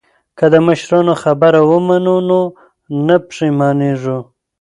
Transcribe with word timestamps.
که 0.37 0.45
د 0.53 0.55
مشرانو 0.67 1.13
خبره 1.23 1.59
ومنو 1.69 2.15
نو 2.29 2.41
نه 3.07 3.15
پښیمانیږو. 3.27 4.17